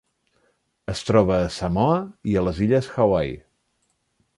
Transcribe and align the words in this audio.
Es 0.93 1.03
troba 1.09 1.37
a 1.41 1.53
Samoa 1.57 2.01
i 2.33 2.37
les 2.49 2.65
illes 2.69 2.93
Hawaii. 2.97 3.41